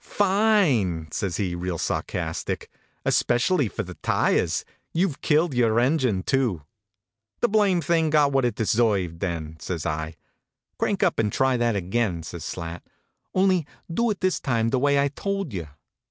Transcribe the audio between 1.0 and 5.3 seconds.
says he, real sarcastic." Espe cially for the tires. You ve